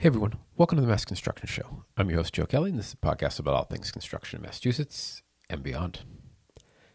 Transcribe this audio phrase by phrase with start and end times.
[0.00, 1.82] Hey everyone, welcome to the Mass Construction Show.
[1.96, 4.44] I'm your host, Joe Kelly, and this is a podcast about all things construction in
[4.44, 6.02] Massachusetts and beyond.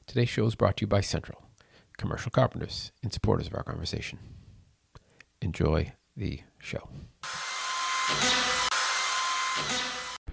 [0.07, 1.43] Today's show is brought to you by Central,
[1.97, 4.19] commercial carpenters and supporters of our conversation.
[5.41, 6.87] Enjoy the show.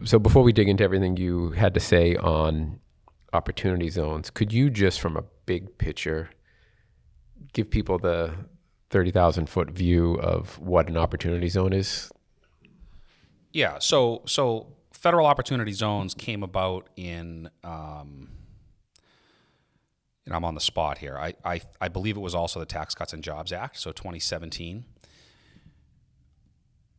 [0.04, 2.78] So, before we dig into everything you had to say on
[3.32, 6.30] opportunity zones, could you just from a big picture
[7.52, 8.32] give people the
[8.90, 12.12] 30,000 foot view of what an opportunity zone is?
[13.52, 13.78] Yeah.
[13.78, 17.50] So so federal opportunity zones came about in.
[17.64, 18.28] Um,
[20.26, 21.18] and I'm on the spot here.
[21.18, 24.84] I, I I believe it was also the Tax Cuts and Jobs Act, so 2017.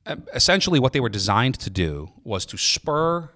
[0.05, 3.29] Um, essentially, what they were designed to do was to spur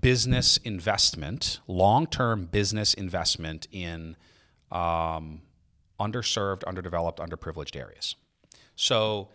[0.00, 4.16] business investment, long-term business investment in
[4.70, 5.42] um,
[5.98, 8.16] underserved, underdeveloped, underprivileged areas.
[8.76, 9.30] So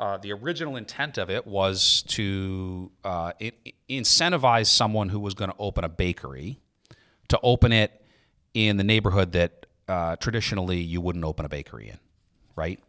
[0.00, 3.32] uh, the original intent of it was to uh,
[3.88, 6.58] incentivize someone who was going to open a bakery
[7.28, 8.02] to open it
[8.54, 11.98] in the neighborhood that uh, traditionally you wouldn't open a bakery in,
[12.56, 12.82] right?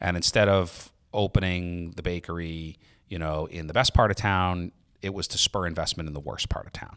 [0.00, 2.76] And instead of opening the bakery,
[3.08, 6.20] you know, in the best part of town, it was to spur investment in the
[6.20, 6.96] worst part of town.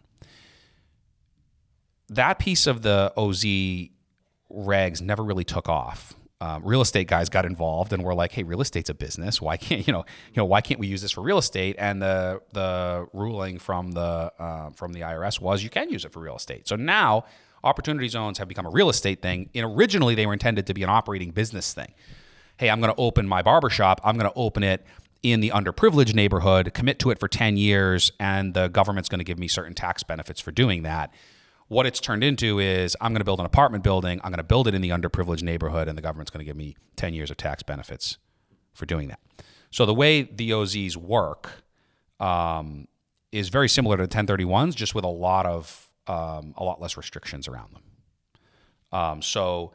[2.09, 3.45] That piece of the OZ
[4.51, 8.43] regs never really took off um, real estate guys got involved and were like, "Hey,
[8.43, 9.41] real estate's a business.
[9.41, 12.01] Why can't you know you know why can't we use this for real estate?" And
[12.01, 16.19] the the ruling from the uh, from the IRS was you can use it for
[16.19, 16.67] real estate.
[16.67, 17.25] So now
[17.63, 19.49] opportunity zones have become a real estate thing.
[19.53, 21.93] And originally they were intended to be an operating business thing.
[22.57, 24.01] Hey, I'm going to open my barbershop.
[24.03, 24.85] I'm going to open it
[25.23, 29.23] in the underprivileged neighborhood, commit to it for 10 years, and the government's going to
[29.25, 31.13] give me certain tax benefits for doing that.
[31.71, 34.19] What it's turned into is I'm going to build an apartment building.
[34.25, 36.57] I'm going to build it in the underprivileged neighborhood, and the government's going to give
[36.57, 38.17] me 10 years of tax benefits
[38.73, 39.21] for doing that.
[39.69, 41.63] So the way the OZs work
[42.19, 42.89] um,
[43.31, 46.97] is very similar to the 1031s, just with a lot of um, a lot less
[46.97, 47.83] restrictions around them.
[48.91, 49.71] Um, so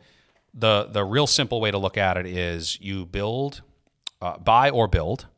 [0.52, 3.62] the the real simple way to look at it is you build,
[4.20, 5.28] uh, buy or build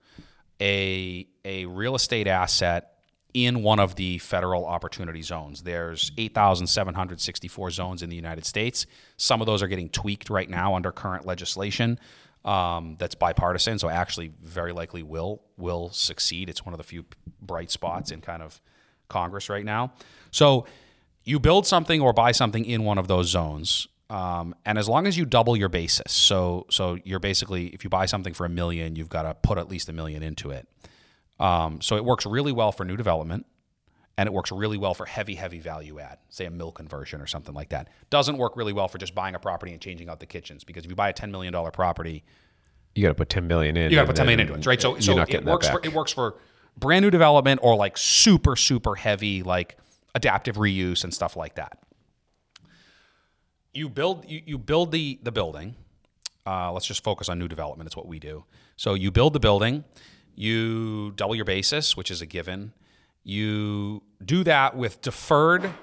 [0.60, 2.97] a a real estate asset
[3.34, 5.62] in one of the federal opportunity zones.
[5.62, 8.87] There's 8,764 zones in the United States.
[9.16, 11.99] Some of those are getting tweaked right now under current legislation
[12.44, 16.49] um, that's bipartisan, so actually very likely will will succeed.
[16.49, 17.05] It's one of the few
[17.43, 18.61] bright spots in kind of
[19.09, 19.93] Congress right now.
[20.31, 20.66] So
[21.25, 23.89] you build something or buy something in one of those zones.
[24.09, 27.91] Um, and as long as you double your basis, so so you're basically if you
[27.91, 30.66] buy something for a million, you've got to put at least a million into it.
[31.41, 33.47] Um, so it works really well for new development
[34.19, 37.26] and it works really well for heavy, heavy value add, say a mill conversion or
[37.28, 37.88] something like that.
[38.10, 40.84] Doesn't work really well for just buying a property and changing out the kitchens because
[40.84, 42.25] if you buy a $10 million property,
[42.97, 43.93] you got to put 10 million in.
[43.93, 44.82] You got to put 10 million into it, right?
[44.82, 46.34] So, so it works for it works for
[46.77, 49.78] brand new development or like super, super heavy, like
[50.16, 51.78] adaptive reuse and stuff like that.
[53.72, 55.77] You build you, you build the the building.
[56.44, 57.87] Uh, let's just focus on new development.
[57.87, 58.44] It's what we do.
[58.77, 59.84] So you build the building
[60.38, 62.72] you double your basis, which is a given.
[63.25, 65.75] You do that with deferred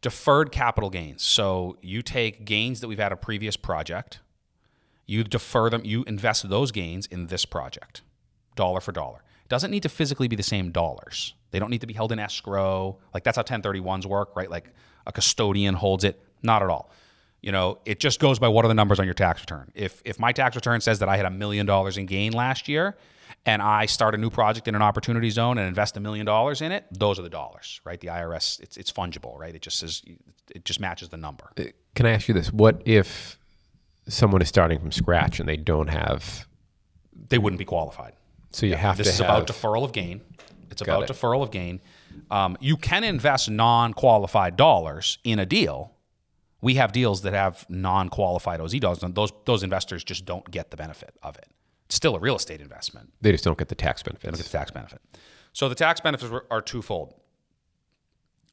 [0.00, 1.22] deferred capital gains.
[1.22, 4.20] So you take gains that we've had a previous project,
[5.06, 8.02] you defer them, you invest those gains in this project,
[8.54, 9.24] dollar for dollar.
[9.42, 11.34] It doesn't need to physically be the same dollars.
[11.50, 12.98] They don't need to be held in escrow.
[13.14, 14.50] Like that's how 1031s work, right?
[14.50, 14.70] Like
[15.06, 16.22] a custodian holds it.
[16.42, 16.92] Not at all.
[17.40, 19.72] You know, it just goes by what are the numbers on your tax return.
[19.74, 22.68] If if my tax return says that I had a million dollars in gain last
[22.68, 22.96] year,
[23.48, 26.60] and I start a new project in an opportunity zone and invest a million dollars
[26.60, 27.98] in it, those are the dollars, right?
[27.98, 29.54] The IRS, it's, it's fungible, right?
[29.54, 30.02] It just says,
[30.54, 31.50] it just matches the number.
[31.58, 31.64] Uh,
[31.94, 32.52] can I ask you this?
[32.52, 33.38] What if
[34.06, 36.46] someone is starting from scratch and they don't have.
[37.30, 38.12] They wouldn't be qualified.
[38.50, 39.10] So you yeah, have this to.
[39.10, 39.30] This is have...
[39.30, 40.20] about deferral of gain.
[40.70, 41.08] It's about it.
[41.10, 41.80] deferral of gain.
[42.30, 45.94] Um, you can invest non qualified dollars in a deal.
[46.60, 50.50] We have deals that have non qualified OZ dollars, and those, those investors just don't
[50.50, 51.48] get the benefit of it
[51.88, 53.12] still a real estate investment.
[53.20, 54.22] They just don't get the tax benefits.
[54.22, 55.00] They don't get the tax benefit.
[55.52, 57.14] So the tax benefits are twofold.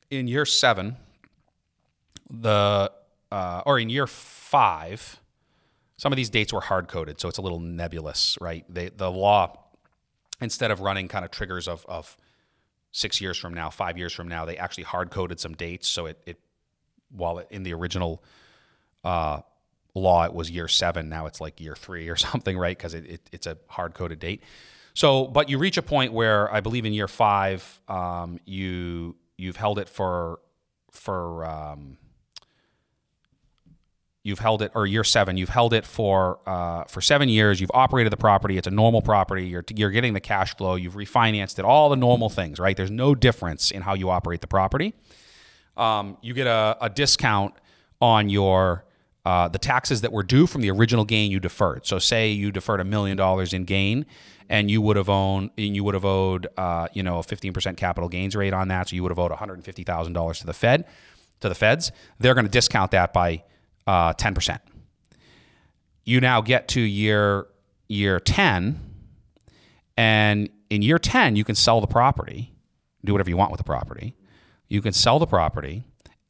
[0.09, 0.97] In year seven,
[2.29, 2.91] the
[3.31, 5.19] uh, or in year five,
[5.97, 8.65] some of these dates were hard coded, so it's a little nebulous, right?
[8.69, 9.57] They, the law,
[10.39, 12.17] instead of running kind of triggers of, of
[12.91, 15.87] six years from now, five years from now, they actually hard coded some dates.
[15.87, 16.39] So it, it
[17.11, 18.23] while it, in the original
[19.03, 19.41] uh,
[19.95, 23.05] law it was year seven now it's like year three or something right because it,
[23.05, 24.43] it, it's a hard-coded date
[24.93, 29.57] so but you reach a point where i believe in year five um, you you've
[29.57, 30.39] held it for
[30.91, 31.97] for um,
[34.25, 37.61] you've held it, or year seven, you've held it for uh, for seven years.
[37.61, 38.57] You've operated the property.
[38.57, 39.47] It's a normal property.
[39.47, 40.75] You're you're getting the cash flow.
[40.75, 41.65] You've refinanced it.
[41.65, 42.75] All the normal things, right?
[42.75, 44.93] There's no difference in how you operate the property.
[45.77, 47.53] Um, you get a, a discount
[48.01, 48.85] on your
[49.25, 51.85] uh, the taxes that were due from the original gain you deferred.
[51.85, 54.05] So, say you deferred a million dollars in gain,
[54.49, 57.77] and you would have owned, and you would have owed, uh, you know, a 15%
[57.77, 58.89] capital gains rate on that.
[58.89, 60.85] So you would have owed $150,000 to the Fed,
[61.39, 61.91] to the Feds.
[62.19, 63.43] They're going to discount that by
[63.87, 64.59] uh, 10%.
[66.03, 67.47] You now get to year
[67.87, 68.79] year 10,
[69.97, 72.53] and in year 10, you can sell the property,
[73.03, 74.15] do whatever you want with the property.
[74.67, 75.83] You can sell the property,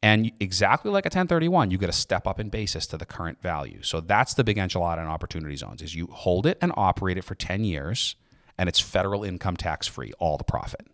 [0.06, 3.42] and exactly like a 1031, you get a step up in basis to the current
[3.42, 3.82] value.
[3.82, 7.24] So that's the big enchilada in opportunity zones is you hold it and operate it
[7.24, 8.16] for 10 years,
[8.56, 10.86] and it's federal income tax free, all the profit,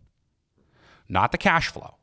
[1.09, 1.97] not the cash flow.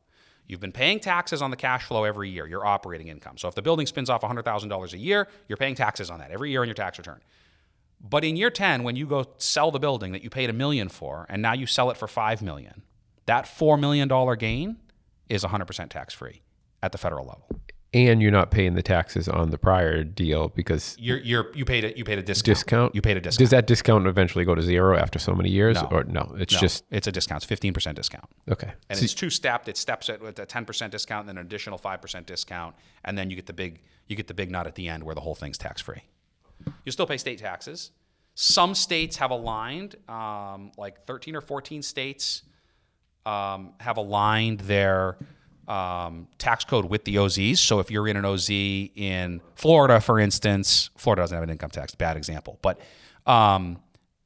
[0.45, 3.39] You've been paying taxes on the cash flow every year, your operating income.
[3.39, 6.51] So if the building spins off $100,000 a year, you're paying taxes on that every
[6.51, 7.21] year on your tax return.
[7.99, 10.89] But in year 10, when you go sell the building that you paid a million
[10.89, 12.83] for, and now you sell it for 5 million,
[13.25, 14.07] that $4 million
[14.37, 14.77] gain
[15.27, 16.43] is 100% tax free
[16.83, 17.47] at the federal level.
[17.91, 21.83] And you're not paying the taxes on the prior deal because You're, you're, you paid
[21.83, 21.97] it.
[21.97, 22.45] You paid a discount.
[22.45, 22.93] discount.
[22.95, 23.39] You paid a discount.
[23.39, 25.87] Does that discount eventually go to zero after so many years, No.
[25.91, 26.35] or no?
[26.37, 27.37] It's No, just it's a discount.
[27.37, 28.73] It's fifteen percent discount, okay.
[28.91, 29.67] and So- it's two stepped.
[29.67, 32.75] It steps it with a ten percent discount, and then an additional five percent discount,
[33.03, 35.15] and then you get the big you get the big nut at the end where
[35.15, 36.03] the whole thing's tax free.
[36.85, 37.89] You still pay state taxes.
[38.35, 42.43] Some states have aligned, um, like thirteen or fourteen states
[43.25, 45.17] um, have aligned their
[45.69, 47.59] um, tax code with the OZs.
[47.59, 51.69] So if you're in an OZ in Florida, for instance, Florida doesn't have an income
[51.69, 52.81] tax, bad example, but
[53.27, 53.79] um,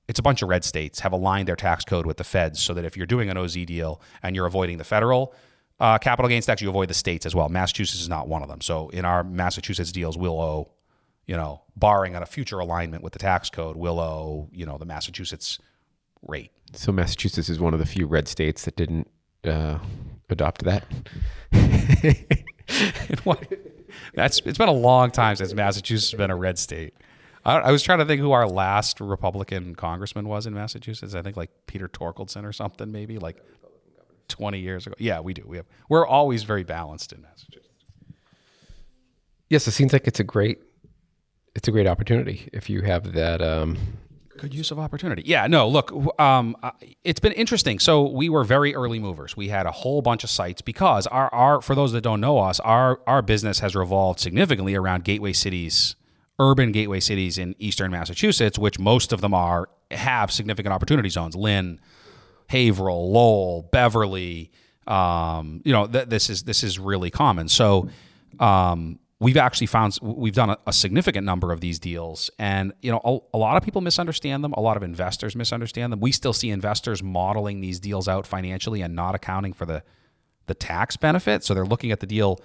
[0.07, 2.73] it's a bunch of red states have aligned their tax code with the feds so
[2.73, 5.33] that if you're doing an OZ deal and you're avoiding the federal
[5.79, 7.49] uh, capital gains tax, you avoid the states as well.
[7.49, 8.61] Massachusetts is not one of them.
[8.61, 10.71] So in our Massachusetts deals, we'll owe,
[11.25, 14.77] you know, barring on a future alignment with the tax code, we'll owe, you know,
[14.77, 15.59] the Massachusetts
[16.21, 16.51] rate.
[16.73, 19.09] So Massachusetts is one of the few red states that didn't
[19.43, 19.79] uh,
[20.33, 20.83] adopt that.
[23.23, 23.47] What?
[24.15, 26.93] That's it's been a long time since Massachusetts has been a red state.
[27.45, 31.13] I, I was trying to think who our last Republican congressman was in Massachusetts.
[31.13, 33.37] I think like Peter Torkildsen or something, maybe like
[34.27, 34.95] twenty years ago.
[34.97, 35.43] Yeah, we do.
[35.45, 35.65] We have.
[35.89, 37.85] We're always very balanced in Massachusetts.
[39.49, 40.59] Yes, it seems like it's a great,
[41.55, 43.41] it's a great opportunity if you have that.
[43.41, 43.77] Um,
[44.43, 45.23] Good use of opportunity.
[45.25, 46.57] Yeah, no, look, um,
[47.05, 47.79] it's been interesting.
[47.79, 49.37] So we were very early movers.
[49.37, 52.39] We had a whole bunch of sites because our, our for those that don't know
[52.39, 55.95] us, our our business has revolved significantly around gateway cities,
[56.39, 61.37] urban gateway cities in eastern Massachusetts, which most of them are have significant opportunity zones.
[61.37, 61.79] Lynn,
[62.49, 64.51] Haverhill, Lowell, Beverly.
[64.87, 67.47] Um, you know, th- this is this is really common.
[67.47, 67.87] So
[68.41, 72.91] um, we've actually found we've done a, a significant number of these deals, and you
[72.91, 74.53] know, a, a lot of people misunderstand them.
[74.53, 75.99] A lot of investors misunderstand them.
[75.99, 79.83] We still see investors modeling these deals out financially and not accounting for the
[80.45, 81.43] the tax benefit.
[81.43, 82.39] So they're looking at the deal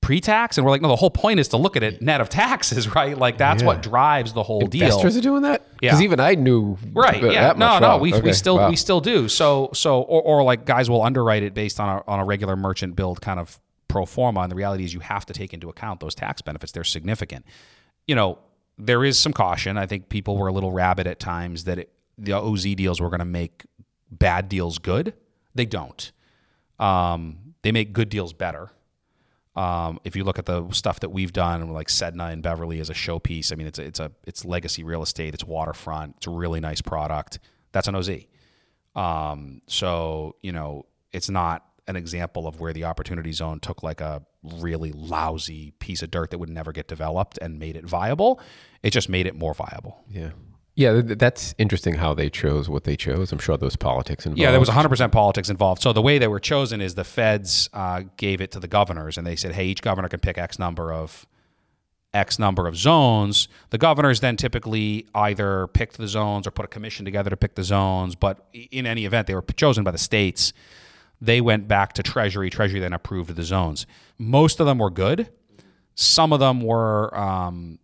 [0.00, 2.28] pre-tax, and we're like, no, the whole point is to look at it net of
[2.28, 3.16] taxes, right?
[3.16, 3.68] Like that's Yeah.
[3.68, 4.82] what drives the whole deal.
[4.86, 7.22] investors are doing that yeah because even I knew Right.
[7.22, 7.52] Yeah.
[7.56, 7.78] No.
[7.78, 7.98] No.
[7.98, 8.22] We, Okay.
[8.22, 8.68] we still Wow.
[8.70, 9.28] we still do.
[9.28, 12.56] So so or, or like guys will underwrite it based on a on a regular
[12.56, 13.60] merchant build kind of
[13.92, 14.40] pro forma.
[14.40, 16.72] And the reality is you have to take into account those tax benefits.
[16.72, 17.44] They're significant.
[18.06, 18.38] You know,
[18.78, 19.76] there is some caution.
[19.76, 23.10] I think people were a little rabid at times that it, the OZ deals were
[23.10, 23.66] going to make
[24.10, 25.12] bad deals good.
[25.54, 26.10] They don't.
[26.78, 28.70] Um, they make good deals better.
[29.54, 32.88] Um, if you look at the stuff that we've done, like Sedna and Beverly as
[32.88, 35.34] a showpiece, I mean, it's a, it's a it's legacy real estate.
[35.34, 36.16] It's waterfront.
[36.16, 37.38] It's a really nice product.
[37.72, 38.10] That's an OZ.
[38.96, 44.00] Um, so you know, it's not an example of where the opportunity zone took like
[44.00, 48.40] a really lousy piece of dirt that would never get developed and made it viable.
[48.82, 50.04] It just made it more viable.
[50.08, 50.30] Yeah.
[50.74, 53.30] Yeah, th- th- that's interesting how they chose what they chose.
[53.30, 54.40] I'm sure there was politics involved.
[54.40, 55.82] Yeah, there was 100% politics involved.
[55.82, 59.18] So the way they were chosen is the feds uh, gave it to the governors,
[59.18, 61.26] and they said, "Hey, each governor can pick X number of
[62.14, 66.68] X number of zones." The governors then typically either picked the zones or put a
[66.68, 68.14] commission together to pick the zones.
[68.14, 70.54] But in any event, they were chosen by the states.
[71.22, 72.50] They went back to Treasury.
[72.50, 73.86] Treasury then approved the zones.
[74.18, 75.28] Most of them were good.
[75.94, 77.78] Some of them were, um,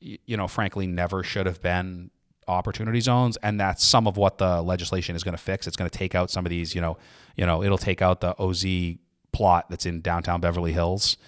[0.00, 2.10] you know, frankly, never should have been
[2.48, 5.66] opportunity zones, and that's some of what the legislation is going to fix.
[5.66, 6.96] It's going to take out some of these, you know,
[7.36, 8.64] you know, it'll take out the OZ
[9.30, 11.18] plot that's in downtown Beverly Hills,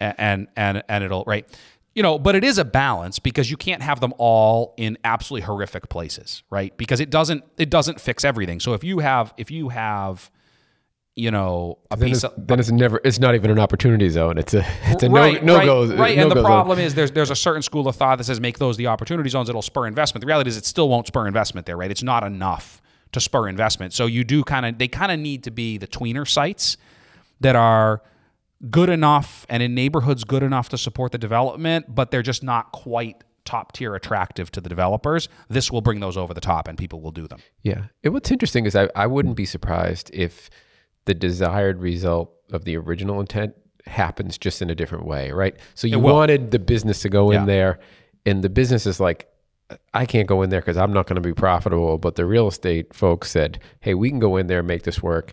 [0.00, 1.46] and and and it'll right,
[1.94, 5.44] you know, but it is a balance because you can't have them all in absolutely
[5.44, 6.74] horrific places, right?
[6.78, 8.60] Because it doesn't it doesn't fix everything.
[8.60, 10.30] So if you have if you have
[11.16, 13.00] you know, a Then piece it's, of then it's never.
[13.02, 14.36] It's not even an opportunity zone.
[14.38, 14.64] It's a.
[14.84, 15.96] It's a right, no no right, go.
[15.96, 16.16] right.
[16.16, 16.46] no and the go zone.
[16.46, 19.28] problem is there's there's a certain school of thought that says make those the opportunity
[19.30, 19.48] zones.
[19.48, 20.20] It'll spur investment.
[20.20, 21.90] The reality is it still won't spur investment there, right?
[21.90, 22.82] It's not enough
[23.12, 23.94] to spur investment.
[23.94, 26.76] So you do kind of they kind of need to be the tweener sites
[27.40, 28.02] that are
[28.70, 32.72] good enough and in neighborhoods good enough to support the development, but they're just not
[32.72, 35.28] quite top tier attractive to the developers.
[35.48, 37.40] This will bring those over the top, and people will do them.
[37.62, 37.84] Yeah.
[38.04, 40.50] And what's interesting is I, I wouldn't be surprised if
[41.06, 43.54] the desired result of the original intent
[43.86, 45.56] happens just in a different way, right?
[45.74, 47.40] So you wanted the business to go Yeah.
[47.40, 47.78] in there,
[48.24, 49.28] and the business is like,
[49.94, 51.98] I can't go in there because I'm not going to be profitable.
[51.98, 55.02] But the real estate folks said, hey, we can go in there and make this
[55.02, 55.32] work.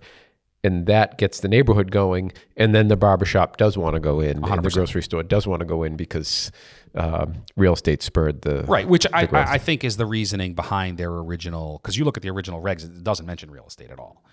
[0.64, 2.32] And that gets the neighborhood going.
[2.56, 5.60] And then the barbershop does want to go in, and the grocery store does want
[5.60, 6.52] to go in because
[6.96, 8.64] um, real estate spurred the.
[8.64, 9.28] Right, which I.
[9.32, 11.80] I I think is the reasoning behind their original.
[11.82, 14.24] Because you look at the original regs, it doesn't mention real estate at all.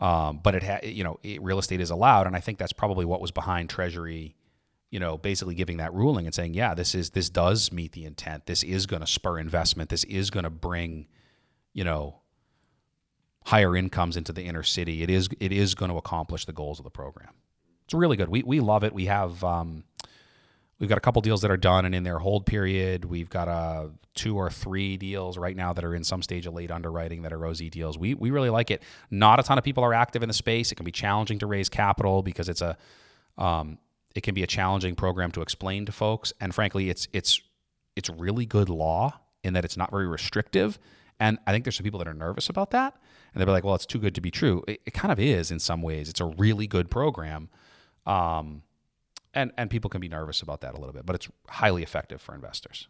[0.00, 2.72] Um, but it ha, you know, it, real estate is allowed, and I think that's
[2.72, 4.34] probably what was behind Treasury.
[4.90, 8.04] You know, basically giving that ruling and saying, yeah, this is this does meet the
[8.04, 8.46] intent.
[8.46, 9.88] This is going to spur investment.
[9.88, 11.06] This is going to bring,
[11.72, 12.16] you know,
[13.44, 15.02] higher incomes into the inner city.
[15.02, 17.34] It is it is going to accomplish the goals of the program.
[17.84, 18.28] It's really good.
[18.28, 18.92] We we love it.
[18.92, 19.44] We have.
[19.44, 19.84] Um,
[20.80, 23.04] We've got a couple deals that are done and in their hold period.
[23.04, 26.54] We've got uh, two or three deals right now that are in some stage of
[26.54, 27.98] late underwriting that are OZ deals.
[27.98, 28.82] We, we really like it.
[29.10, 30.72] Not a ton of people are active in the space.
[30.72, 32.78] It can be challenging to raise capital because it's a
[33.36, 33.78] um,
[34.14, 36.32] it can be a challenging program to explain to folks.
[36.40, 37.40] And frankly, it's it's
[37.94, 40.78] it's really good law in that it's not very restrictive.
[41.18, 42.94] And I think there's some people that are nervous about that.
[43.32, 44.64] And they'll be like, well, it's too good to be true.
[44.66, 46.08] It, it kind of is in some ways.
[46.08, 47.50] It's a really good program.
[48.06, 48.62] Um,
[49.34, 52.20] and and people can be nervous about that a little bit, but it's highly effective
[52.20, 52.88] for investors.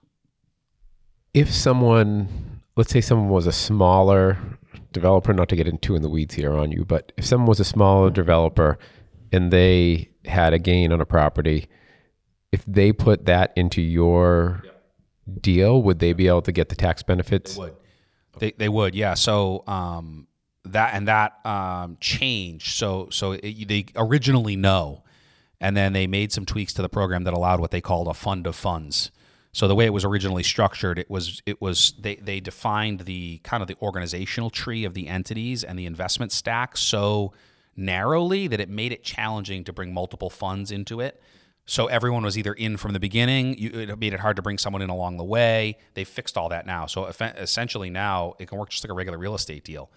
[1.35, 2.29] if someone
[2.77, 4.37] let's say someone was a smaller
[4.93, 7.61] developer not to get into in the weeds here on you but if someone was
[7.61, 8.79] a smaller developer
[9.33, 11.69] and they had a gain on a property
[12.53, 14.63] if they put that into your
[15.41, 17.75] deal would they be able to get the tax benefits They Would
[18.39, 19.15] they they would yeah.
[19.15, 20.27] So um,
[20.65, 22.77] that and that um, changed.
[22.77, 25.03] So so it, they originally no,
[25.61, 28.15] and then they made some tweaks to the program that allowed what they called a
[28.15, 29.11] fund of funds.
[29.53, 33.39] So the way it was originally structured, it was it was they they defined the
[33.39, 37.33] kind of the organizational tree of the entities and the investment stack so
[37.77, 41.21] narrowly that it made it challenging to bring multiple funds into it.
[41.67, 43.57] So everyone was either in from the beginning.
[43.59, 45.79] You, it made it hard to bring someone in along the way.
[45.95, 46.87] They fixed all that now.
[46.87, 49.91] So essentially now it can work just like a regular real estate deal.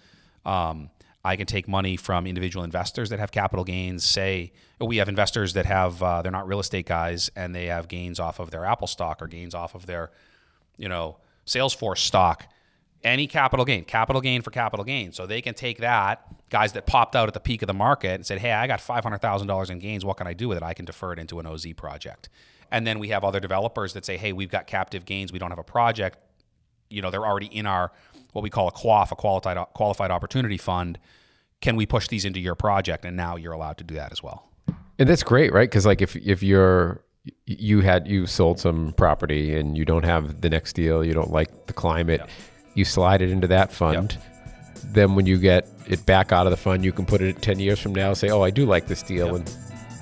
[0.46, 0.90] Um,
[1.26, 4.04] I can take money from individual investors that have capital gains.
[4.04, 7.88] Say we have investors that have uh, they're not real estate guys and they have
[7.88, 10.12] gains off of their Apple stock or gains off of their,
[10.78, 12.48] you know, Salesforce stock.
[13.04, 15.12] Any capital gain, capital gain for capital gain.
[15.12, 18.16] So they can take that guys that popped out at the peak of the market
[18.16, 20.06] and said, "Hey, I got five hundred thousand dollars in gains.
[20.06, 20.64] What can I do with it?
[20.64, 22.30] I can defer it into an OZ project."
[22.72, 25.34] And then we have other developers that say, "Hey, we've got captive gains.
[25.34, 26.18] We don't have a project.
[26.94, 27.92] You know, they're already in our
[28.34, 31.00] what we call a QOF, a qualified qualified opportunity fund.
[31.62, 34.22] Can we push these into your project?" And now you're allowed to do that as
[34.24, 34.50] well.
[35.00, 37.02] and that's great right because like if if you're
[37.48, 41.32] you had you sold some property and you don't have the next deal you don't
[41.32, 42.22] like the climate
[42.76, 44.18] you slide it into that fund
[44.94, 47.60] then when you get it back out of the fund you can put it 10
[47.60, 49.50] years from now say oh i do like this deal and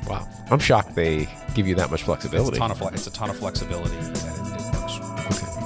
[0.07, 3.07] wow i'm shocked they give you that much It's flexibility a ton of fle- it's
[3.07, 3.95] a ton of flexibility.
[3.95, 4.97] And it, it works.
[5.43, 5.60] Okay.